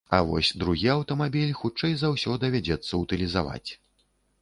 [0.17, 3.71] А вось другі аўтамабіль, хутчэй за ўсё, давядзецца ўтылізаваць.